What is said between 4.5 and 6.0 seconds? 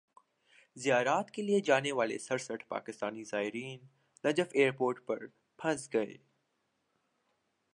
airport پر پھنس